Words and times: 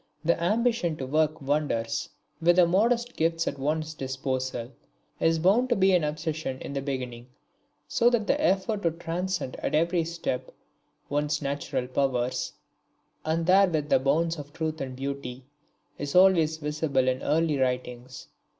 The 0.25 0.41
ambition 0.41 0.97
to 0.97 1.05
work 1.05 1.39
wonders 1.43 2.09
with 2.41 2.55
the 2.55 2.65
modest 2.65 3.15
gifts 3.15 3.47
at 3.47 3.59
one's 3.59 3.93
disposal 3.93 4.71
is 5.19 5.37
bound 5.37 5.69
to 5.69 5.75
be 5.75 5.93
an 5.93 6.03
obsession 6.03 6.59
in 6.59 6.73
the 6.73 6.81
beginning, 6.81 7.27
so 7.87 8.09
that 8.09 8.25
the 8.25 8.41
effort 8.43 8.81
to 8.81 8.89
transcend 8.89 9.57
at 9.57 9.75
every 9.75 10.03
step 10.03 10.51
one's 11.07 11.39
natural 11.39 11.85
powers, 11.85 12.53
and 13.25 13.45
therewith 13.45 13.89
the 13.89 13.99
bounds 13.99 14.39
of 14.39 14.51
truth 14.53 14.81
and 14.81 14.95
beauty, 14.95 15.45
is 15.99 16.15
always 16.15 16.57
visible 16.57 17.07
in 17.07 17.21
early 17.21 17.59
writings. 17.59 18.27